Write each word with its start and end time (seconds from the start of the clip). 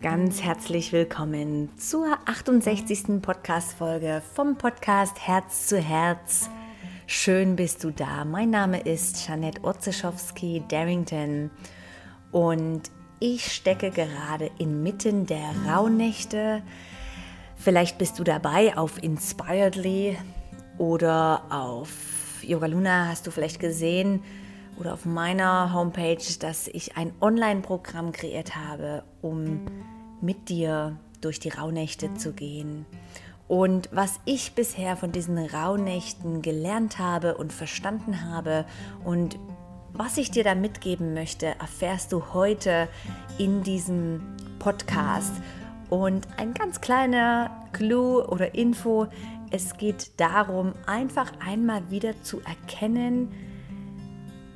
Ganz 0.00 0.44
herzlich 0.44 0.92
willkommen 0.92 1.76
zur 1.76 2.16
68. 2.26 3.20
Podcast-Folge 3.20 4.22
vom 4.32 4.56
Podcast 4.56 5.26
Herz 5.26 5.66
zu 5.66 5.80
Herz. 5.80 6.48
Schön 7.08 7.56
bist 7.56 7.82
du 7.82 7.90
da. 7.90 8.24
Mein 8.24 8.50
Name 8.50 8.78
ist 8.78 9.26
Janette 9.26 9.64
Otzeschowski 9.64 10.62
Darrington 10.68 11.50
und 12.30 12.82
ich 13.18 13.52
stecke 13.52 13.90
gerade 13.90 14.52
inmitten 14.58 15.26
der 15.26 15.52
Rauhnächte. 15.66 16.62
Vielleicht 17.56 17.98
bist 17.98 18.20
du 18.20 18.22
dabei 18.22 18.76
auf 18.76 19.02
Inspiredly 19.02 20.16
oder 20.78 21.42
auf 21.50 22.44
Yoga 22.44 22.66
Luna 22.66 23.08
hast 23.08 23.26
du 23.26 23.32
vielleicht 23.32 23.58
gesehen 23.58 24.22
oder 24.78 24.94
auf 24.94 25.04
meiner 25.04 25.72
Homepage, 25.72 26.38
dass 26.40 26.68
ich 26.68 26.96
ein 26.96 27.12
Online-Programm 27.20 28.12
kreiert 28.12 28.56
habe, 28.56 29.02
um 29.22 29.66
mit 30.20 30.48
dir 30.48 30.98
durch 31.20 31.40
die 31.40 31.48
Rauhnächte 31.48 32.14
zu 32.14 32.32
gehen. 32.32 32.86
Und 33.48 33.88
was 33.92 34.20
ich 34.24 34.52
bisher 34.54 34.96
von 34.96 35.10
diesen 35.10 35.38
Rauhnächten 35.38 36.42
gelernt 36.42 36.98
habe 36.98 37.36
und 37.36 37.52
verstanden 37.52 38.30
habe 38.30 38.66
und 39.04 39.38
was 39.94 40.18
ich 40.18 40.30
dir 40.30 40.44
da 40.44 40.54
mitgeben 40.54 41.14
möchte, 41.14 41.46
erfährst 41.46 42.12
du 42.12 42.34
heute 42.34 42.88
in 43.38 43.62
diesem 43.62 44.20
Podcast. 44.58 45.32
Und 45.88 46.28
ein 46.36 46.52
ganz 46.52 46.82
kleiner 46.82 47.50
Clou 47.72 48.22
oder 48.22 48.54
Info, 48.54 49.06
es 49.50 49.78
geht 49.78 50.20
darum, 50.20 50.74
einfach 50.86 51.32
einmal 51.44 51.90
wieder 51.90 52.22
zu 52.22 52.40
erkennen, 52.42 53.32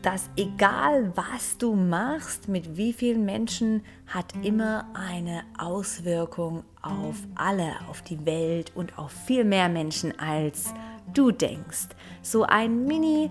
dass 0.02 0.29
egal 0.37 1.12
was 1.15 1.59
du 1.59 1.74
machst, 1.74 2.48
mit 2.48 2.77
wie 2.77 2.93
vielen 2.93 3.24
Menschen, 3.24 3.83
hat 4.06 4.34
immer 4.43 4.87
eine 4.95 5.43
Auswirkung 5.59 6.65
auf 6.83 7.16
alle, 7.34 7.73
auf 7.88 8.02
die 8.02 8.27
Welt 8.27 8.73
und 8.74 8.99
auf 8.99 9.12
viel 9.12 9.45
mehr 9.45 9.68
Menschen, 9.68 10.18
als 10.18 10.74
du 11.15 11.30
denkst. 11.30 11.88
So 12.23 12.43
ein 12.43 12.85
Mini- 12.85 13.30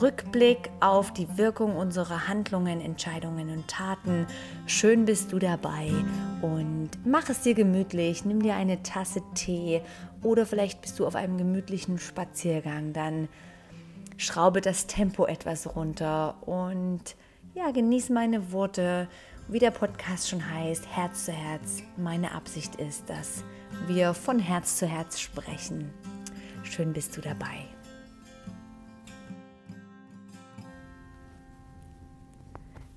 Rückblick 0.00 0.70
auf 0.80 1.12
die 1.12 1.38
Wirkung 1.38 1.76
unserer 1.76 2.26
Handlungen, 2.26 2.80
Entscheidungen 2.80 3.48
und 3.50 3.68
Taten. 3.68 4.26
Schön 4.66 5.04
bist 5.04 5.32
du 5.32 5.38
dabei 5.38 5.90
und 6.42 6.90
mach 7.04 7.28
es 7.28 7.42
dir 7.42 7.54
gemütlich. 7.54 8.24
Nimm 8.24 8.42
dir 8.42 8.56
eine 8.56 8.82
Tasse 8.82 9.22
Tee 9.34 9.82
oder 10.22 10.46
vielleicht 10.46 10.80
bist 10.80 10.98
du 10.98 11.06
auf 11.06 11.14
einem 11.14 11.38
gemütlichen 11.38 11.98
Spaziergang. 11.98 12.92
Dann 12.92 13.28
schraube 14.16 14.60
das 14.60 14.86
Tempo 14.86 15.26
etwas 15.26 15.74
runter 15.74 16.36
und 16.46 17.16
ja, 17.54 17.70
genieß 17.70 18.10
meine 18.10 18.52
Worte. 18.52 19.08
Wie 19.46 19.58
der 19.58 19.70
Podcast 19.70 20.30
schon 20.30 20.50
heißt, 20.50 20.86
Herz 20.86 21.26
zu 21.26 21.32
Herz. 21.32 21.82
Meine 21.98 22.32
Absicht 22.32 22.76
ist, 22.76 23.10
dass 23.10 23.44
wir 23.86 24.14
von 24.14 24.38
Herz 24.38 24.78
zu 24.78 24.86
Herz 24.86 25.20
sprechen. 25.20 25.90
Schön 26.62 26.94
bist 26.94 27.16
du 27.16 27.20
dabei. 27.20 27.66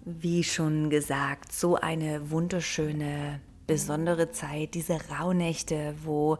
Wie 0.05 0.43
schon 0.45 0.89
gesagt, 0.89 1.51
so 1.51 1.75
eine 1.75 2.31
wunderschöne, 2.31 3.41
besondere 3.67 4.31
Zeit, 4.31 4.73
diese 4.73 4.97
Rauhnächte, 5.09 5.95
wo 6.03 6.37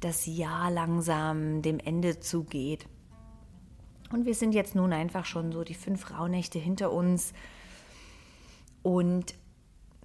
das 0.00 0.26
Jahr 0.26 0.70
langsam 0.70 1.62
dem 1.62 1.80
Ende 1.80 2.20
zugeht. 2.20 2.86
Und 4.10 4.24
wir 4.24 4.34
sind 4.34 4.52
jetzt 4.52 4.74
nun 4.74 4.92
einfach 4.92 5.24
schon 5.24 5.52
so 5.52 5.64
die 5.64 5.74
fünf 5.74 6.10
Rauhnächte 6.10 6.58
hinter 6.58 6.92
uns. 6.92 7.32
Und 8.82 9.34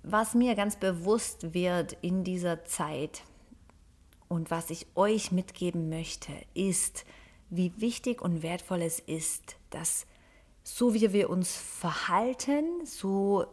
was 0.03 0.33
mir 0.33 0.55
ganz 0.55 0.75
bewusst 0.75 1.53
wird 1.53 1.93
in 2.01 2.23
dieser 2.23 2.65
Zeit 2.65 3.23
und 4.27 4.51
was 4.51 4.69
ich 4.69 4.87
euch 4.95 5.31
mitgeben 5.31 5.89
möchte, 5.89 6.33
ist, 6.53 7.05
wie 7.49 7.71
wichtig 7.79 8.21
und 8.21 8.43
wertvoll 8.43 8.81
es 8.81 8.99
ist, 8.99 9.55
dass 9.69 10.05
so 10.63 10.93
wie 10.93 11.13
wir 11.13 11.29
uns 11.29 11.55
verhalten, 11.55 12.85
so 12.85 13.45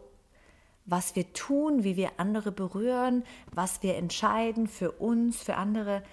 was 0.85 1.15
wir 1.15 1.31
tun, 1.33 1.83
wie 1.83 1.95
wir 1.95 2.11
andere 2.17 2.51
berühren, 2.51 3.23
was 3.53 3.83
wir 3.83 3.95
entscheiden 3.95 4.67
für 4.67 4.91
uns, 4.91 5.37
für 5.37 5.55
andere, 5.55 6.03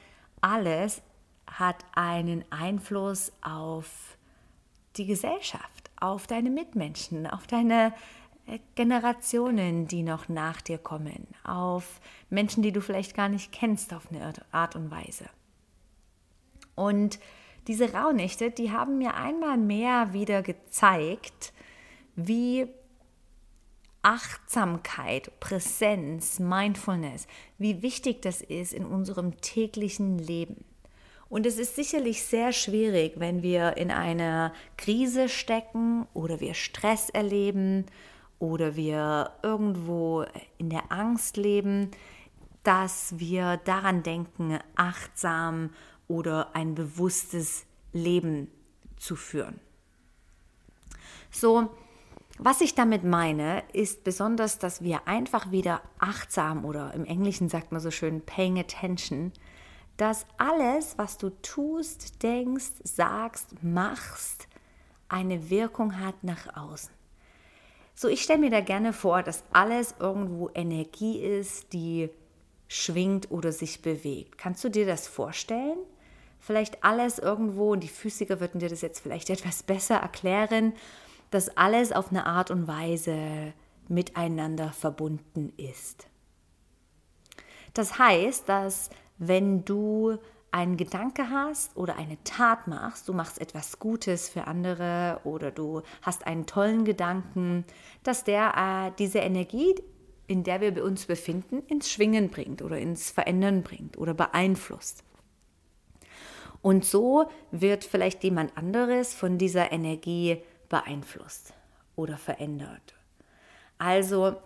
alles 0.41 1.03
hat 1.47 1.85
einen 1.95 2.45
Einfluss 2.51 3.33
auf 3.41 4.18
die 4.97 5.07
Gesellschaft, 5.07 5.91
auf 6.01 6.27
deine 6.27 6.51
Mitmenschen, 6.51 7.27
auf 7.27 7.47
deine 7.47 7.93
äh, 8.47 8.59
Generationen, 8.75 9.87
die 9.87 10.03
noch 10.03 10.29
nach 10.29 10.61
dir 10.61 10.79
kommen, 10.79 11.27
auf 11.45 12.01
Menschen, 12.31 12.63
die 12.63 12.73
du 12.73 12.81
vielleicht 12.81 13.15
gar 13.15 13.29
nicht 13.29 13.53
kennst 13.53 13.93
auf 13.93 14.09
eine 14.11 14.33
Art 14.53 14.77
und 14.77 14.91
Weise. 14.91 15.29
Und 16.75 17.19
diese 17.67 17.93
Rauhnächte, 17.93 18.51
die 18.51 18.73
haben 18.73 18.99
mir 18.99 19.15
einmal 19.15 19.59
mehr 19.59 20.13
wieder 20.13 20.43
gezeigt, 20.43 21.53
wie 22.17 22.67
Achtsamkeit, 24.03 25.39
Präsenz, 25.41 26.39
Mindfulness, 26.39 27.27
wie 27.59 27.83
wichtig 27.83 28.23
das 28.23 28.41
ist 28.41 28.73
in 28.73 28.87
unserem 28.87 29.41
täglichen 29.41 30.19
Leben. 30.19 30.65
Und 31.29 31.45
es 31.45 31.59
ist 31.59 31.77
sicherlich 31.77 32.23
sehr 32.23 32.53
schwierig, 32.53 33.15
wenn 33.17 33.43
wir 33.43 33.77
in 33.77 33.91
einer 33.91 34.53
Krise 34.77 35.29
stecken 35.29 36.07
oder 36.15 36.41
wir 36.41 36.55
Stress 36.55 37.11
erleben 37.11 37.85
oder 38.39 38.77
wir 38.77 39.33
irgendwo 39.43 40.25
in 40.57 40.71
der 40.71 40.91
Angst 40.91 41.37
leben, 41.37 41.91
dass 42.63 43.19
wir 43.19 43.59
daran 43.59 44.03
denken, 44.03 44.59
achtsam 44.75 45.71
oder 46.07 46.55
ein 46.55 46.75
bewusstes 46.75 47.67
Leben 47.93 48.51
zu 48.97 49.15
führen. 49.15 49.61
So, 51.31 51.69
was 52.39 52.61
ich 52.63 52.75
damit 52.75 53.05
meine, 53.05 53.65
ist 53.73 54.05
besonders, 54.05 54.59
dass 54.59 54.83
wir 54.83 55.07
einfach 55.09 55.51
wieder 55.51 55.83
achtsam 55.99 56.65
oder 56.65 56.95
im 56.95 57.05
Englischen 57.05 57.49
sagt 57.49 57.71
man 57.71 57.81
so 57.81 57.91
schön 57.91 58.23
paying 58.23 58.59
attention 58.59 59.33
dass 59.99 60.27
alles, 60.39 60.97
was 60.97 61.19
du 61.19 61.31
tust, 61.43 62.23
denkst, 62.23 62.71
sagst, 62.85 63.63
machst, 63.63 64.49
eine 65.09 65.51
Wirkung 65.51 66.01
hat 66.01 66.23
nach 66.23 66.57
außen. 66.57 66.95
So, 67.95 68.07
ich 68.09 68.23
stelle 68.23 68.39
mir 68.39 68.51
da 68.51 68.61
gerne 68.61 68.93
vor, 68.93 69.25
dass 69.25 69.43
alles 69.53 69.97
irgendwo 69.99 70.51
Energie 70.55 71.19
ist, 71.19 71.73
die 71.73 72.11
schwingt 72.69 73.31
oder 73.33 73.51
sich 73.51 73.83
bewegt. 73.83 74.39
Kannst 74.39 74.63
du 74.63 74.69
dir 74.69 74.87
das 74.87 75.09
vorstellen? 75.09 75.79
Vielleicht 76.39 76.85
alles 76.85 77.19
irgendwo, 77.19 77.73
und 77.73 77.81
die 77.81 77.89
Physiker 77.89 78.39
würden 78.39 78.61
dir 78.61 78.69
das 78.69 78.83
jetzt 78.83 79.01
vielleicht 79.01 79.31
etwas 79.31 79.65
besser 79.65 79.97
erklären, 79.97 80.75
dass 81.33 81.57
alles 81.57 81.91
auf 81.91 82.11
eine 82.11 82.25
Art 82.27 82.53
und 82.53 82.69
Weise 82.69 83.53
miteinander 83.89 84.71
verbunden 84.73 85.53
ist. 85.57 86.07
Das 87.75 87.99
heißt, 87.99 88.49
dass 88.49 88.91
wenn 89.19 89.65
du 89.65 90.19
einen 90.51 90.77
Gedanke 90.77 91.29
hast 91.31 91.77
oder 91.77 91.97
eine 91.97 92.23
Tat 92.25 92.67
machst, 92.67 93.09
du 93.09 93.13
machst 93.13 93.41
etwas 93.41 93.79
Gutes 93.79 94.29
für 94.29 94.47
andere 94.47 95.21
oder 95.25 95.51
du 95.51 95.83
hast 96.03 96.27
einen 96.27 96.47
tollen 96.47 96.85
Gedanken, 96.85 97.65
dass 98.03 98.25
der 98.25 98.89
äh, 98.89 98.93
diese 98.99 99.19
Energie, 99.19 99.75
in 100.27 100.45
der 100.45 100.61
wir 100.61 100.83
uns 100.83 101.07
befinden, 101.07 101.63
ins 101.67 101.91
Schwingen 101.91 102.31
bringt 102.31 102.63
oder 102.63 102.79
ins 102.79 103.11
Verändern 103.11 103.63
bringt 103.63 103.99
oder 103.99 104.15
beeinflusst. 104.15 105.05
Und 106.63 106.85
so 106.85 107.31
wird 107.51 107.85
vielleicht 107.85 108.25
jemand 108.25 108.57
anderes 108.57 109.15
von 109.15 109.39
dieser 109.39 109.71
Energie 109.71 110.39
beeinflusst 110.69 111.53
oder 111.95 112.17
verändert. 112.17 112.95
Also 113.79 114.37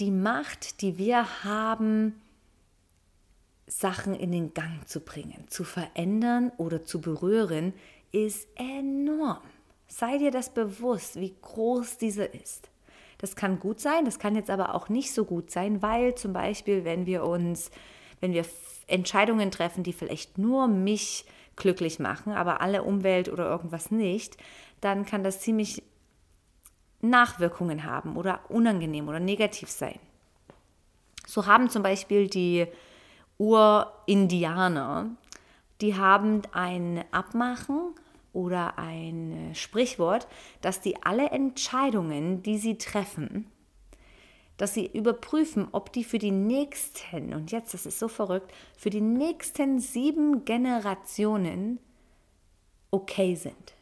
die 0.00 0.10
Macht, 0.10 0.80
die 0.80 0.98
wir 0.98 1.44
haben, 1.44 2.20
Sachen 3.68 4.14
in 4.14 4.32
den 4.32 4.54
Gang 4.54 4.86
zu 4.88 5.00
bringen, 5.00 5.44
zu 5.48 5.64
verändern 5.64 6.52
oder 6.56 6.84
zu 6.84 7.00
berühren, 7.00 7.74
ist 8.12 8.48
enorm. 8.56 9.42
Sei 9.86 10.18
dir 10.18 10.30
das 10.30 10.50
bewusst, 10.50 11.16
wie 11.16 11.34
groß 11.40 11.98
diese 11.98 12.24
ist. 12.24 12.70
Das 13.18 13.36
kann 13.36 13.58
gut 13.58 13.80
sein, 13.80 14.04
das 14.04 14.18
kann 14.18 14.36
jetzt 14.36 14.50
aber 14.50 14.74
auch 14.74 14.88
nicht 14.88 15.12
so 15.12 15.24
gut 15.24 15.50
sein, 15.50 15.82
weil 15.82 16.14
zum 16.14 16.32
Beispiel, 16.32 16.84
wenn 16.84 17.06
wir 17.06 17.24
uns, 17.24 17.70
wenn 18.20 18.32
wir 18.32 18.44
Entscheidungen 18.86 19.50
treffen, 19.50 19.82
die 19.82 19.92
vielleicht 19.92 20.38
nur 20.38 20.68
mich 20.68 21.24
glücklich 21.56 21.98
machen, 21.98 22.32
aber 22.32 22.60
alle 22.60 22.84
Umwelt 22.84 23.28
oder 23.28 23.50
irgendwas 23.50 23.90
nicht, 23.90 24.36
dann 24.80 25.04
kann 25.04 25.24
das 25.24 25.40
ziemlich 25.40 25.82
Nachwirkungen 27.00 27.84
haben 27.84 28.16
oder 28.16 28.40
unangenehm 28.48 29.08
oder 29.08 29.20
negativ 29.20 29.68
sein. 29.68 29.98
So 31.26 31.46
haben 31.46 31.68
zum 31.68 31.82
Beispiel 31.82 32.28
die 32.28 32.66
Urindianer, 33.38 35.10
die 35.80 35.96
haben 35.96 36.42
ein 36.52 37.04
Abmachen 37.12 37.94
oder 38.32 38.78
ein 38.78 39.52
Sprichwort, 39.54 40.26
dass 40.60 40.80
die 40.80 41.02
alle 41.02 41.30
Entscheidungen, 41.30 42.42
die 42.42 42.58
sie 42.58 42.78
treffen, 42.78 43.46
dass 44.56 44.74
sie 44.74 44.86
überprüfen, 44.86 45.68
ob 45.70 45.92
die 45.92 46.04
für 46.04 46.18
die 46.18 46.32
nächsten, 46.32 47.32
und 47.32 47.52
jetzt, 47.52 47.74
das 47.74 47.86
ist 47.86 47.98
so 47.98 48.08
verrückt, 48.08 48.52
für 48.76 48.90
die 48.90 49.00
nächsten 49.00 49.78
sieben 49.78 50.44
Generationen 50.44 51.78
okay 52.90 53.36
sind. 53.36 53.77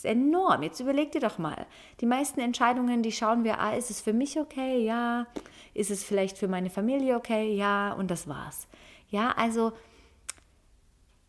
Ist 0.00 0.06
enorm. 0.06 0.62
Jetzt 0.62 0.80
überleg 0.80 1.12
dir 1.12 1.20
doch 1.20 1.36
mal. 1.36 1.66
Die 2.00 2.06
meisten 2.06 2.40
Entscheidungen, 2.40 3.02
die 3.02 3.12
schauen 3.12 3.44
wir, 3.44 3.60
ah, 3.60 3.74
ist 3.74 3.90
es 3.90 4.00
für 4.00 4.14
mich 4.14 4.40
okay? 4.40 4.82
Ja. 4.82 5.26
Ist 5.74 5.90
es 5.90 6.02
vielleicht 6.02 6.38
für 6.38 6.48
meine 6.48 6.70
Familie 6.70 7.16
okay? 7.16 7.54
Ja. 7.54 7.92
Und 7.92 8.10
das 8.10 8.26
war's. 8.26 8.66
Ja, 9.10 9.32
also 9.32 9.72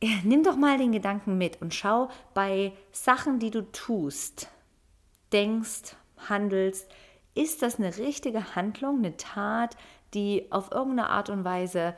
nimm 0.23 0.43
doch 0.43 0.55
mal 0.55 0.77
den 0.77 0.93
Gedanken 0.93 1.37
mit 1.37 1.61
und 1.61 1.73
schau 1.73 2.09
bei 2.33 2.71
Sachen, 2.93 3.39
die 3.39 3.51
du 3.51 3.69
tust, 3.73 4.49
denkst, 5.33 5.97
handelst, 6.29 6.89
ist 7.35 7.61
das 7.61 7.77
eine 7.77 7.97
richtige 7.97 8.55
Handlung, 8.55 8.99
eine 8.99 9.17
Tat, 9.17 9.75
die 10.13 10.49
auf 10.49 10.71
irgendeine 10.71 11.09
Art 11.09 11.29
und 11.29 11.43
Weise 11.43 11.93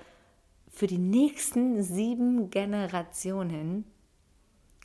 für 0.71 0.87
die 0.87 0.97
nächsten 0.97 1.83
sieben 1.83 2.49
Generationen 2.49 3.85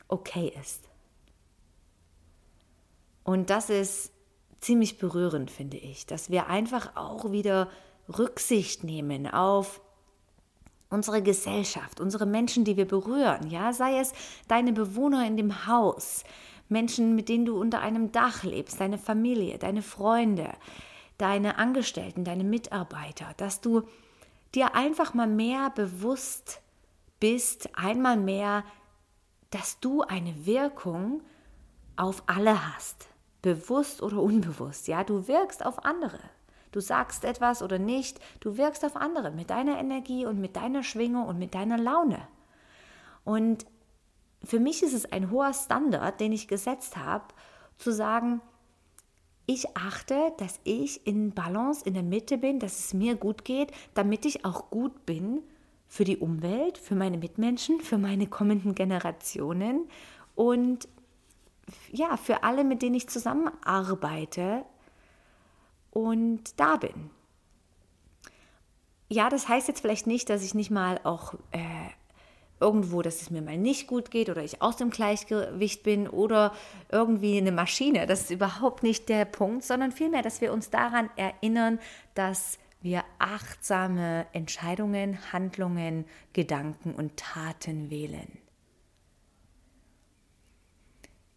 okay 0.07 0.53
ist. 0.61 0.88
Und 3.29 3.51
das 3.51 3.69
ist 3.69 4.11
ziemlich 4.59 4.97
berührend, 4.97 5.51
finde 5.51 5.77
ich, 5.77 6.07
dass 6.07 6.31
wir 6.31 6.47
einfach 6.47 6.97
auch 6.97 7.31
wieder 7.31 7.69
Rücksicht 8.09 8.85
nehmen 8.85 9.27
auf 9.27 9.83
unsere 10.89 11.21
Gesellschaft, 11.23 12.01
unsere 12.01 12.25
Menschen, 12.25 12.65
die 12.65 12.79
wir 12.79 12.87
berühren, 12.87 13.51
ja, 13.51 13.75
sei 13.75 13.99
es 13.99 14.15
deine 14.49 14.73
Bewohner 14.73 15.27
in 15.27 15.37
dem 15.37 15.67
Haus, 15.67 16.25
Menschen, 16.71 17.15
mit 17.15 17.29
denen 17.29 17.45
du 17.45 17.61
unter 17.61 17.83
einem 17.83 18.13
Dach 18.13 18.45
lebst, 18.45 18.81
deine 18.81 18.97
Familie, 18.97 19.59
deine 19.59 19.83
Freunde, 19.83 20.49
deine 21.19 21.59
Angestellten, 21.59 22.25
deine 22.25 22.45
Mitarbeiter, 22.45 23.35
dass 23.37 23.61
du 23.61 23.83
dir 24.55 24.75
einfach 24.75 25.13
mal 25.13 25.29
mehr 25.29 25.69
bewusst 25.69 26.63
bist, 27.21 27.69
einmal 27.77 28.17
mehr, 28.17 28.65
dass 29.51 29.81
du 29.81 30.01
eine 30.01 30.47
Wirkung 30.47 31.21
auf 31.97 32.23
alle 32.25 32.75
hast, 32.75 33.07
bewusst 33.43 34.03
oder 34.03 34.21
unbewusst, 34.21 34.89
ja, 34.89 35.05
du 35.05 35.29
wirkst 35.29 35.65
auf 35.65 35.85
andere. 35.85 36.19
Du 36.73 36.81
sagst 36.81 37.25
etwas 37.25 37.63
oder 37.63 37.79
nicht, 37.79 38.21
du 38.41 38.57
wirkst 38.57 38.85
auf 38.85 38.97
andere 38.97 39.31
mit 39.31 39.51
deiner 39.51 39.79
Energie 39.79 40.27
und 40.27 40.41
mit 40.41 40.57
deiner 40.57 40.83
Schwingung 40.83 41.27
und 41.27 41.39
mit 41.39 41.55
deiner 41.55 41.79
Laune. 41.79 42.21
Und 43.25 43.67
für 44.45 44.61
mich 44.61 44.83
ist 44.83 44.93
es 44.93 45.11
ein 45.11 45.31
hoher 45.31 45.53
Standard, 45.55 46.21
den 46.21 46.33
ich 46.33 46.49
gesetzt 46.49 46.97
habe, 46.97 47.25
zu 47.79 47.93
sagen, 47.93 48.41
ich 49.47 49.77
achte, 49.77 50.33
dass 50.37 50.61
ich 50.65 51.07
in 51.07 51.33
Balance 51.33 51.83
in 51.87 51.95
der 51.95 52.03
Mitte 52.03 52.37
bin, 52.37 52.59
dass 52.61 52.79
es 52.79 52.95
mir 52.95 53.17
gut 53.17 53.45
geht, 53.45 53.73
damit 53.95 54.27
ich 54.27 54.45
auch 54.45 54.69
gut 54.69 55.07
bin 55.07 55.43
für 55.89 56.05
die 56.05 56.19
Umwelt, 56.19 56.77
für 56.77 56.95
meine 56.95 57.17
Mitmenschen, 57.17 57.81
für 57.81 57.97
meine 57.97 58.27
kommenden 58.27 58.75
Generationen 58.75 59.89
und 60.35 60.87
ja, 61.93 62.17
für 62.17 62.43
alle, 62.43 62.65
mit 62.65 62.83
denen 62.83 62.95
ich 62.95 63.09
zusammenarbeite, 63.09 64.65
und 65.91 66.59
da 66.61 66.77
bin. 66.77 67.11
Ja, 69.09 69.31
das 69.31 69.49
heißt 69.49 69.69
jetzt 69.69 69.81
vielleicht 69.81 70.07
nicht, 70.07 70.29
dass 70.29 70.45
ich 70.45 70.55
nicht 70.55 70.71
mal 70.71 71.01
auch 71.03 71.35
äh, 71.51 71.59
irgendwo, 72.61 73.03
dass 73.03 73.23
es 73.23 73.31
mir 73.31 73.41
mal 73.41 73.57
nicht 73.57 73.87
gut 73.87 74.11
geht 74.11 74.29
oder 74.29 74.43
ich 74.43 74.61
aus 74.61 74.77
dem 74.77 74.91
Gleichgewicht 74.91 75.83
bin 75.83 76.09
oder 76.09 76.53
irgendwie 76.91 77.39
eine 77.39 77.53
Maschine. 77.53 78.07
Das 78.07 78.23
ist 78.23 78.31
überhaupt 78.31 78.83
nicht 78.83 79.09
der 79.09 79.25
Punkt, 79.25 79.65
sondern 79.65 79.93
vielmehr, 79.93 80.23
dass 80.23 80.41
wir 80.41 80.53
uns 80.53 80.71
daran 80.71 81.09
erinnern, 81.17 81.79
dass 82.15 82.59
wir 82.83 83.03
achtsame 83.19 84.27
Entscheidungen, 84.33 85.19
Handlungen, 85.33 86.05
Gedanken 86.33 86.95
und 86.95 87.17
Taten 87.17 87.91
wählen. 87.91 88.39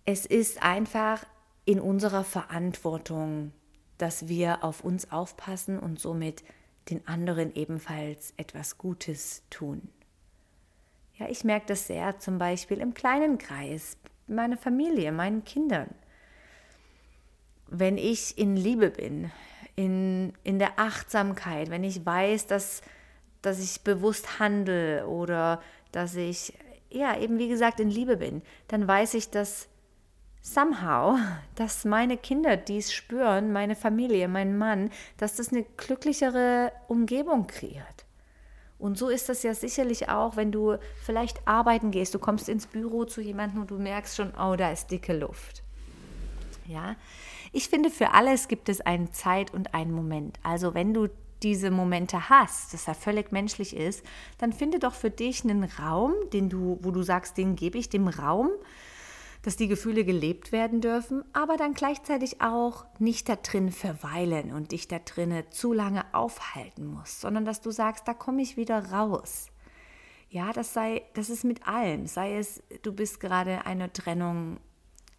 Es 0.05 0.25
ist 0.25 0.63
einfach 0.63 1.25
in 1.65 1.79
unserer 1.79 2.23
Verantwortung, 2.23 3.51
dass 3.97 4.27
wir 4.27 4.63
auf 4.63 4.83
uns 4.83 5.11
aufpassen 5.11 5.77
und 5.77 5.99
somit 5.99 6.43
den 6.89 7.07
anderen 7.07 7.53
ebenfalls 7.53 8.33
etwas 8.37 8.77
Gutes 8.77 9.43
tun. 9.49 9.89
Ja, 11.17 11.29
ich 11.29 11.43
merke 11.43 11.67
das 11.67 11.85
sehr 11.85 12.17
zum 12.17 12.39
Beispiel 12.39 12.79
im 12.79 12.95
kleinen 12.95 13.37
Kreis, 13.37 13.97
meiner 14.27 14.57
Familie, 14.57 15.11
meinen 15.11 15.43
Kindern. 15.43 15.93
Wenn 17.67 17.97
ich 17.97 18.37
in 18.39 18.55
Liebe 18.55 18.89
bin, 18.89 19.31
in, 19.75 20.33
in 20.43 20.57
der 20.57 20.79
Achtsamkeit, 20.79 21.69
wenn 21.69 21.83
ich 21.83 22.05
weiß, 22.05 22.47
dass, 22.47 22.81
dass 23.41 23.59
ich 23.59 23.81
bewusst 23.81 24.39
handle 24.39 25.07
oder 25.07 25.61
dass 25.91 26.15
ich, 26.15 26.53
ja, 26.89 27.17
eben 27.17 27.37
wie 27.37 27.49
gesagt, 27.49 27.79
in 27.79 27.89
Liebe 27.89 28.17
bin, 28.17 28.41
dann 28.67 28.87
weiß 28.87 29.13
ich, 29.13 29.29
dass 29.29 29.69
somehow, 30.41 31.17
dass 31.55 31.85
meine 31.85 32.17
Kinder 32.17 32.57
dies 32.57 32.93
spüren, 32.93 33.51
meine 33.51 33.75
Familie, 33.75 34.27
mein 34.27 34.57
Mann, 34.57 34.89
dass 35.17 35.35
das 35.35 35.49
eine 35.49 35.63
glücklichere 35.77 36.71
Umgebung 36.87 37.47
kreiert. 37.47 38.05
Und 38.81 38.97
so 38.97 39.09
ist 39.09 39.29
das 39.29 39.43
ja 39.43 39.53
sicherlich 39.53 40.09
auch, 40.09 40.35
wenn 40.35 40.51
du 40.51 40.77
vielleicht 41.03 41.47
arbeiten 41.47 41.91
gehst, 41.91 42.15
du 42.15 42.19
kommst 42.19 42.49
ins 42.49 42.65
Büro 42.65 43.05
zu 43.05 43.21
jemandem 43.21 43.61
und 43.61 43.69
du 43.69 43.77
merkst 43.77 44.15
schon, 44.15 44.33
oh, 44.33 44.55
da 44.55 44.71
ist 44.71 44.89
dicke 44.89 45.13
Luft. 45.13 45.61
Ja, 46.65 46.95
ich 47.51 47.69
finde, 47.69 47.91
für 47.91 48.13
alles 48.13 48.47
gibt 48.47 48.69
es 48.69 48.81
einen 48.81 49.11
Zeit 49.13 49.53
und 49.53 49.75
einen 49.75 49.91
Moment. 49.91 50.39
Also 50.41 50.73
wenn 50.73 50.95
du 50.95 51.09
diese 51.43 51.69
Momente 51.69 52.29
hast, 52.29 52.73
das 52.73 52.87
ja 52.87 52.95
völlig 52.95 53.31
menschlich 53.31 53.75
ist, 53.75 54.03
dann 54.37 54.53
finde 54.53 54.79
doch 54.79 54.93
für 54.93 55.11
dich 55.11 55.43
einen 55.43 55.63
Raum, 55.63 56.13
den 56.33 56.49
du, 56.49 56.79
wo 56.81 56.89
du 56.91 57.03
sagst, 57.03 57.37
den 57.37 57.55
gebe 57.55 57.77
ich 57.77 57.89
dem 57.89 58.07
Raum, 58.07 58.49
dass 59.41 59.55
die 59.55 59.67
Gefühle 59.67 60.05
gelebt 60.05 60.51
werden 60.51 60.81
dürfen, 60.81 61.23
aber 61.33 61.57
dann 61.57 61.73
gleichzeitig 61.73 62.41
auch 62.41 62.85
nicht 62.99 63.27
da 63.27 63.35
drin 63.35 63.71
verweilen 63.71 64.53
und 64.53 64.71
dich 64.71 64.87
da 64.87 64.99
drinne 64.99 65.49
zu 65.49 65.73
lange 65.73 66.05
aufhalten 66.13 66.85
musst, 66.85 67.21
sondern 67.21 67.45
dass 67.45 67.61
du 67.61 67.71
sagst, 67.71 68.07
da 68.07 68.13
komme 68.13 68.41
ich 68.41 68.57
wieder 68.57 68.91
raus. 68.91 69.47
Ja, 70.29 70.53
das 70.53 70.73
sei, 70.73 71.01
das 71.13 71.29
ist 71.29 71.43
mit 71.43 71.67
allem. 71.67 72.07
Sei 72.07 72.37
es, 72.37 72.63
du 72.83 72.93
bist 72.93 73.19
gerade 73.19 73.65
eine 73.65 73.91
Trennung, 73.91 74.59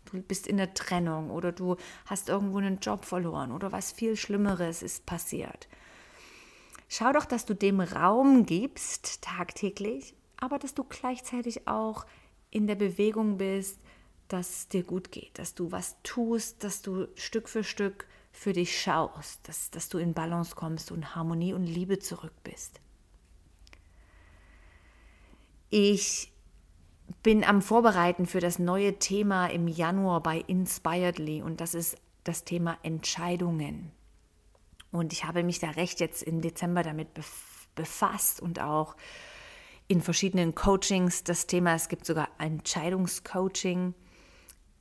du 0.07 0.23
bist 0.23 0.47
in 0.47 0.57
der 0.57 0.73
Trennung 0.73 1.31
oder 1.31 1.53
du 1.53 1.77
hast 2.07 2.29
irgendwo 2.29 2.59
einen 2.59 2.79
Job 2.79 3.05
verloren 3.05 3.53
oder 3.53 3.73
was 3.73 3.93
viel 3.93 4.17
Schlimmeres 4.17 4.83
ist 4.83 5.05
passiert. 5.05 5.69
Schau 6.89 7.13
doch, 7.13 7.25
dass 7.25 7.45
du 7.45 7.55
dem 7.55 7.81
Raum 7.81 8.47
gibst 8.47 9.23
tagtäglich, 9.23 10.15
aber 10.37 10.59
dass 10.59 10.75
du 10.75 10.85
gleichzeitig 10.85 11.67
auch 11.67 12.07
in 12.51 12.67
der 12.67 12.75
Bewegung 12.75 13.39
bist, 13.39 13.81
dass 14.33 14.51
es 14.51 14.69
dir 14.69 14.83
gut 14.83 15.13
geht, 15.13 15.39
dass 15.39 15.55
du 15.55 15.73
was 15.73 15.97
tust, 16.03 16.65
dass 16.65 16.83
du 16.83 17.09
Stück 17.15 17.49
für 17.49 17.65
Stück 17.65 18.07
für 18.33 18.53
dich 18.53 18.81
schaust, 18.81 19.47
dass, 19.47 19.71
dass 19.71 19.89
du 19.89 19.99
in 19.99 20.15
Balance 20.15 20.55
kommst 20.55 20.91
und 20.91 21.15
Harmonie 21.15 21.53
und 21.53 21.67
Liebe 21.67 21.99
zurück 21.99 22.33
bist. 22.43 22.81
Ich 25.69 26.33
bin 27.23 27.45
am 27.45 27.61
Vorbereiten 27.61 28.27
für 28.27 28.41
das 28.41 28.59
neue 28.59 28.99
Thema 28.99 29.49
im 29.49 29.69
Januar 29.69 30.23
bei 30.23 30.39
Inspiredly 30.39 31.43
und 31.43 31.61
das 31.61 31.75
ist 31.75 31.97
das 32.25 32.45
Thema 32.45 32.79
Entscheidungen. 32.83 33.93
Und 34.91 35.13
ich 35.13 35.25
habe 35.25 35.43
mich 35.43 35.59
da 35.59 35.71
recht 35.71 36.01
jetzt 36.01 36.23
im 36.23 36.41
Dezember 36.41 36.83
damit 36.83 37.09
befasst 37.75 38.41
und 38.41 38.61
auch 38.61 38.97
in 39.89 40.01
verschiedenen 40.01 40.55
Coachings 40.55 41.25
das 41.25 41.47
Thema, 41.47 41.75
es 41.75 41.89
gibt 41.89 42.07
sogar 42.07 42.29
Entscheidungscoaching 42.39 43.95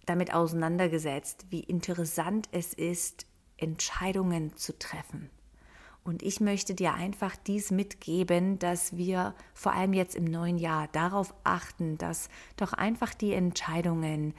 damit 0.06 0.34
auseinandergesetzt, 0.34 1.46
wie 1.50 1.62
interessant 1.62 2.50
es 2.52 2.74
ist, 2.74 3.26
Entscheidungen 3.58 4.56
zu 4.58 4.78
treffen. 4.78 5.30
Und 6.04 6.24
ich 6.24 6.42
möchte 6.42 6.74
dir 6.74 6.96
einfach 6.96 7.36
dies 7.36 7.70
mitgeben, 7.70 8.58
dass 8.58 8.98
wir 8.98 9.36
vor 9.54 9.74
allem 9.74 9.94
jetzt 9.94 10.16
im 10.16 10.26
neuen 10.26 10.58
Jahr 10.58 10.88
darauf 10.88 11.34
achten, 11.44 11.98
dass 12.00 12.30
doch 12.58 12.74
einfach 12.74 13.14
die 13.14 13.34
Entscheidungen, 13.34 14.34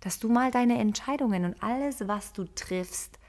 dass 0.00 0.18
du 0.18 0.28
mal 0.28 0.50
deine 0.50 0.78
Entscheidungen 0.78 1.44
und 1.44 1.62
alles, 1.62 2.08
was 2.08 2.32
du 2.32 2.44
triffst, 2.44 3.20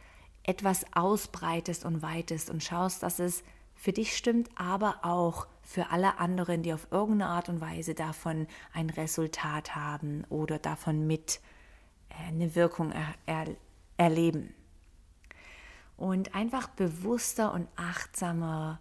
etwas 0.44 0.86
ausbreitest 0.94 1.86
und 1.86 2.02
weitest 2.02 2.50
und 2.50 2.64
schaust, 2.64 3.04
dass 3.04 3.20
es 3.20 3.44
für 3.76 3.94
dich 3.94 4.18
stimmt, 4.18 4.50
aber 4.56 5.00
auch 5.04 5.48
für 5.62 5.92
alle 5.92 6.20
anderen, 6.20 6.64
die 6.64 6.74
auf 6.74 6.88
irgendeine 6.92 7.32
Art 7.32 7.50
und 7.50 7.62
Weise 7.62 7.94
davon 7.94 8.48
ein 8.74 8.90
Resultat 8.90 9.76
haben 9.76 10.24
oder 10.30 10.58
davon 10.58 11.06
mit 11.06 11.42
eine 12.28 12.56
Wirkung 12.56 12.92
er, 12.92 13.14
er, 13.26 13.56
erleben. 13.98 14.54
Und 15.98 16.34
einfach 16.34 16.68
bewusster 16.70 17.54
und 17.54 17.68
achtsamer 17.76 18.80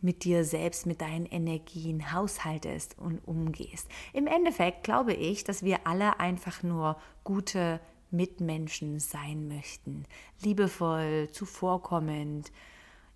mit 0.00 0.24
dir 0.24 0.44
selbst, 0.44 0.86
mit 0.86 1.00
deinen 1.00 1.26
Energien 1.26 2.12
haushaltest 2.12 2.98
und 2.98 3.26
umgehst. 3.26 3.88
Im 4.12 4.26
Endeffekt 4.26 4.84
glaube 4.84 5.14
ich, 5.14 5.44
dass 5.44 5.62
wir 5.62 5.86
alle 5.86 6.20
einfach 6.20 6.62
nur 6.62 6.98
gute 7.24 7.80
Mitmenschen 8.10 9.00
sein 9.00 9.48
möchten. 9.48 10.04
Liebevoll, 10.42 11.30
zuvorkommend, 11.32 12.52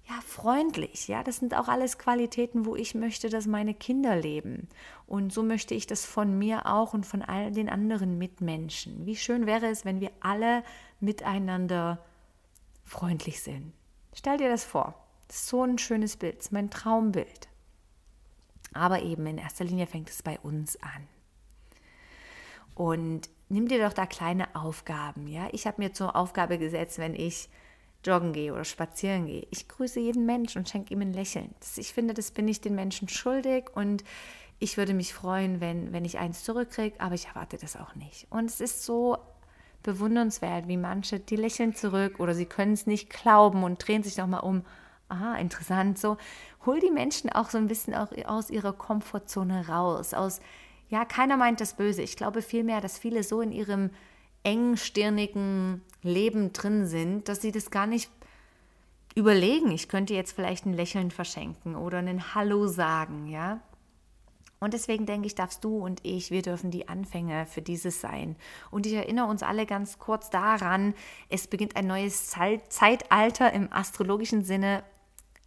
ja, 0.09 0.21
freundlich. 0.27 1.07
Ja, 1.09 1.23
das 1.23 1.37
sind 1.37 1.55
auch 1.55 1.69
alles 1.69 1.99
Qualitäten, 1.99 2.65
wo 2.65 2.77
ich 2.77 2.95
möchte, 2.95 3.29
dass 3.29 3.47
meine 3.47 3.75
Kinder 3.75 4.17
leben. 4.17 4.69
Und 5.07 5.33
so 5.33 5.43
möchte 5.43 5.75
ich 5.75 5.87
das 5.87 6.07
von 6.07 6.39
mir 6.39 6.67
auch 6.67 6.95
und 6.95 7.05
von 7.05 7.23
all 7.23 7.53
den 7.53 7.69
anderen 7.69 8.17
Mitmenschen. 8.17 9.05
Wie 9.05 9.17
schön 9.17 9.47
wäre 9.47 9.67
es, 9.67 9.85
wenn 9.85 10.01
wir 10.01 10.11
alle 10.21 10.65
miteinander 11.01 12.03
freundlich 12.85 13.43
sind. 13.43 13.75
Stell 14.15 14.39
dir 14.39 14.49
das 14.49 14.65
vor. 14.65 14.95
Das 15.27 15.37
ist 15.37 15.49
so 15.49 15.63
ein 15.63 15.77
schönes 15.77 16.17
Bild, 16.17 16.39
das 16.39 16.47
ist 16.47 16.53
mein 16.53 16.71
Traumbild. 16.71 17.49
Aber 18.73 19.03
eben 19.03 19.27
in 19.27 19.37
erster 19.37 19.65
Linie 19.65 19.87
fängt 19.87 20.09
es 20.09 20.23
bei 20.23 20.39
uns 20.41 20.83
an. 20.83 21.07
Und 22.75 23.29
nimm 23.51 23.69
dir 23.69 23.85
doch 23.87 23.93
da 23.93 24.07
kleine 24.07 24.55
Aufgaben. 24.55 25.27
Ja, 25.27 25.49
ich 25.53 25.67
habe 25.67 25.83
mir 25.83 25.93
zur 25.93 26.17
Aufgabe 26.17 26.59
gesetzt, 26.59 26.99
wenn 26.99 27.15
ich 27.15 27.51
joggen 28.05 28.33
gehe 28.33 28.53
oder 28.53 28.65
spazieren 28.65 29.27
gehe. 29.27 29.47
Ich 29.51 29.69
grüße 29.69 30.01
jeden 30.01 30.27
Menschen 30.27 30.59
und 30.59 30.69
schenke 30.69 30.95
ihm 30.95 31.01
ein 31.01 31.13
Lächeln. 31.13 31.55
Das, 31.61 31.79
ich 31.79 31.93
finde, 31.93 32.15
das 32.15 32.31
bin 32.31 32.49
ich 32.49 32.61
den 32.61 32.75
Menschen 32.75 33.09
schuldig 33.09 33.65
und 33.75 34.05
ich 34.61 34.77
würde 34.77 34.95
mich 34.95 35.15
freuen, 35.15 35.61
wenn, 35.61 35.93
wenn 35.93 36.05
ich 36.05 36.19
eins 36.19 36.43
zurückkriege, 36.43 37.01
aber 37.01 37.15
ich 37.15 37.27
erwarte 37.27 37.59
das 37.59 37.77
auch 37.77 37.95
nicht. 37.95 38.27
Und 38.31 38.47
es 38.47 38.61
ist 38.61 38.85
so 38.85 39.19
bewundernswert, 39.83 40.67
wie 40.69 40.77
manche, 40.77 41.21
die 41.21 41.37
lächeln 41.37 41.75
zurück 41.75 42.19
oder 42.19 42.35
sie 42.35 42.47
können 42.47 42.73
es 42.73 42.87
nicht 42.87 43.11
glauben 43.11 43.63
und 43.63 43.87
drehen 43.87 44.03
sich 44.03 44.17
nochmal 44.17 44.41
um. 44.41 44.65
Ah, 45.09 45.37
interessant. 45.37 45.99
So, 45.99 46.19
hol 46.67 46.81
die 46.81 46.91
Menschen 46.91 47.31
auch 47.31 47.51
so 47.51 47.59
ein 47.59 47.69
bisschen 47.69 47.95
auch 47.95 48.09
aus 48.27 48.51
ihrer 48.51 48.73
Komfortzone 48.73 49.69
raus. 49.69 50.13
Aus, 50.13 50.41
ja, 50.89 51.05
keiner 51.05 51.37
meint 51.37 51.61
das 51.61 51.75
Böse. 51.75 52.03
Ich 52.03 52.17
glaube 52.17 52.43
vielmehr, 52.43 52.81
dass 52.81 52.99
viele 52.99 53.23
so 53.23 53.41
in 53.41 53.53
ihrem 53.53 53.91
engstirnigen 54.43 55.83
Leben 56.03 56.53
drin 56.53 56.87
sind, 56.87 57.29
dass 57.29 57.43
sie 57.43 57.53
das 57.53 57.71
gar 57.71 57.87
nicht 57.87 58.11
überlegen. 59.15 59.71
Ich 59.71 59.89
könnte 59.89 60.15
jetzt 60.15 60.33
vielleicht 60.33 60.67
ein 60.67 60.73
Lächeln 60.73 61.11
verschenken 61.11 61.77
oder 61.77 61.99
ein 61.99 62.35
Hallo 62.35 62.67
sagen, 62.67 63.27
ja. 63.27 63.61
Und 64.61 64.75
deswegen 64.75 65.07
denke 65.07 65.27
ich, 65.27 65.37
darfst 65.37 65.63
du 65.63 65.79
und 65.79 66.01
ich, 66.03 66.31
wir 66.31 66.43
dürfen 66.43 66.71
die 66.71 66.89
Anfänge 66.89 67.47
für 67.47 67.63
dieses 67.63 68.01
sein. 68.01 68.35
Und 68.71 68.87
ich 68.87 68.95
erinnere 68.95 69.27
uns 69.27 69.45
alle 69.45 69.67
ganz 69.67 69.99
kurz 69.99 70.31
daran, 70.31 70.95
es 71.29 71.47
beginnt 71.47 71.77
ein 71.77 71.87
neues 71.87 72.29
Zeitalter 72.29 73.53
im 73.53 73.73
astrologischen 73.73 74.43
Sinne, 74.43 74.83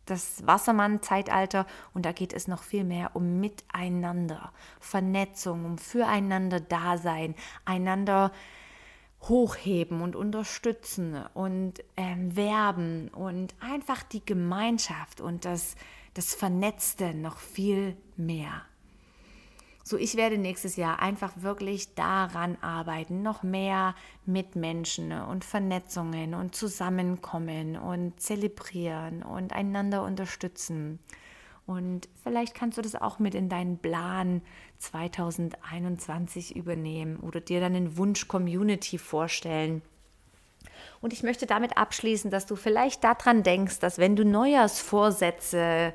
das 0.06 0.46
Wassermann-Zeitalter. 0.48 1.68
Und 1.94 2.06
da 2.06 2.14
geht 2.14 2.32
es 2.32 2.48
noch 2.48 2.64
viel 2.64 2.86
mehr 2.86 3.12
um 3.14 3.42
Miteinander, 3.42 4.54
Vernetzung, 4.80 5.66
um 5.66 5.78
Füreinander-Dasein, 5.78 7.36
einander 7.66 8.32
hochheben 9.24 10.02
und 10.02 10.16
unterstützen 10.16 11.24
und 11.34 11.84
ähm, 11.96 12.36
werben 12.36 13.10
und 13.10 13.54
einfach 13.60 14.04
die 14.04 14.26
Gemeinschaft 14.26 15.22
und 15.22 15.46
das, 15.46 15.76
das 16.14 16.34
Vernetzte 16.34 17.14
noch 17.14 17.38
viel 17.38 17.96
mehr. 18.18 18.64
So, 19.84 19.98
ich 19.98 20.16
werde 20.16 20.38
nächstes 20.38 20.76
Jahr 20.76 21.00
einfach 21.00 21.34
wirklich 21.42 21.96
daran 21.96 22.58
arbeiten, 22.62 23.24
noch 23.24 23.44
mehr 23.44 23.96
mit 24.26 24.56
Menschen 24.56 25.12
und 25.12 25.44
Vernetzungen 25.44 26.34
und 26.34 26.56
Zusammenkommen 26.56 27.76
und 27.78 28.20
zelebrieren 28.20 29.24
und 29.24 29.54
einander 29.54 30.04
unterstützen. 30.04 31.00
Und 31.66 32.10
vielleicht 32.24 32.54
kannst 32.54 32.78
du 32.78 32.82
das 32.82 32.96
auch 32.96 33.20
mit 33.20 33.36
in 33.36 33.48
deinen 33.48 33.78
Plan 33.78 34.42
2021 34.80 36.56
übernehmen 36.56 37.18
oder 37.18 37.40
dir 37.40 37.60
deinen 37.60 37.98
Wunsch 37.98 38.28
Community 38.28 38.98
vorstellen. 38.98 39.82
Und 41.02 41.14
ich 41.14 41.24
möchte 41.24 41.46
damit 41.46 41.78
abschließen, 41.78 42.32
dass 42.32 42.46
du 42.46 42.56
vielleicht 42.56 43.04
daran 43.04 43.44
denkst, 43.44 43.80
dass 43.80 43.98
wenn 43.98 44.16
du 44.16 44.26
Neujahrsvorsätze 44.26 45.94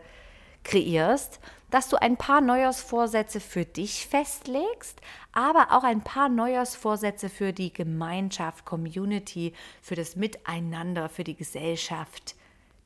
kreierst, 0.64 1.40
dass 1.70 1.88
du 1.88 1.96
ein 2.00 2.16
paar 2.16 2.40
Neujahrsvorsätze 2.40 3.40
für 3.40 3.64
dich 3.64 4.06
festlegst, 4.06 5.00
aber 5.32 5.68
auch 5.73 5.85
ein 5.85 6.02
paar 6.02 6.28
Neujahrsvorsätze 6.28 7.28
für 7.28 7.52
die 7.52 7.73
Gemeinschaft, 7.73 8.64
Community, 8.64 9.52
für 9.82 9.94
das 9.94 10.16
Miteinander, 10.16 11.08
für 11.08 11.25
die 11.25 11.37
Gesellschaft 11.37 12.37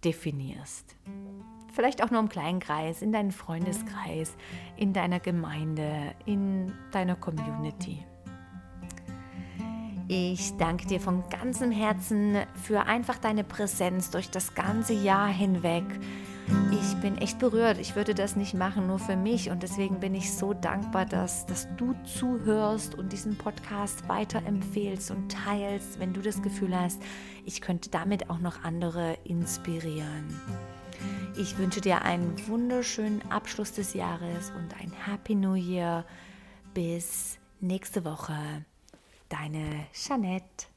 definierst. 0.02 0.96
Vielleicht 1.72 2.02
auch 2.02 2.10
nur 2.10 2.20
im 2.20 2.28
kleinen 2.28 2.60
Kreis, 2.60 3.02
in 3.02 3.12
deinem 3.12 3.30
Freundeskreis, 3.30 4.34
in 4.76 4.92
deiner 4.92 5.20
Gemeinde, 5.20 6.14
in 6.26 6.72
deiner 6.90 7.16
Community. 7.16 8.04
Ich 10.08 10.56
danke 10.56 10.88
dir 10.88 11.00
von 11.00 11.22
ganzem 11.30 11.70
Herzen 11.70 12.36
für 12.60 12.86
einfach 12.86 13.18
deine 13.18 13.44
Präsenz 13.44 14.10
durch 14.10 14.28
das 14.28 14.56
ganze 14.56 14.92
Jahr 14.92 15.28
hinweg. 15.28 15.84
Ich 16.72 16.96
bin 16.96 17.16
echt 17.18 17.38
berührt. 17.38 17.78
Ich 17.78 17.94
würde 17.94 18.12
das 18.12 18.34
nicht 18.34 18.54
machen, 18.54 18.88
nur 18.88 18.98
für 18.98 19.14
mich. 19.14 19.50
Und 19.50 19.62
deswegen 19.62 20.00
bin 20.00 20.16
ich 20.16 20.32
so 20.32 20.52
dankbar, 20.52 21.06
dass, 21.06 21.46
dass 21.46 21.68
du 21.76 21.94
zuhörst 22.02 22.96
und 22.96 23.12
diesen 23.12 23.38
Podcast 23.38 24.08
weiterempfehlst 24.08 25.12
und 25.12 25.30
teilst, 25.30 26.00
wenn 26.00 26.12
du 26.12 26.20
das 26.20 26.42
Gefühl 26.42 26.76
hast, 26.76 27.00
ich 27.44 27.60
könnte 27.60 27.88
damit 27.88 28.30
auch 28.30 28.40
noch 28.40 28.64
andere 28.64 29.16
inspirieren. 29.22 30.26
Ich 31.36 31.56
wünsche 31.58 31.80
dir 31.80 32.02
einen 32.02 32.34
wunderschönen 32.48 33.22
Abschluss 33.30 33.72
des 33.72 33.94
Jahres 33.94 34.50
und 34.50 34.74
ein 34.80 34.92
Happy 34.92 35.34
New 35.34 35.54
Year. 35.54 36.04
Bis 36.74 37.38
nächste 37.60 38.04
Woche. 38.04 38.64
Deine 39.28 39.86
Jeanette. 39.92 40.69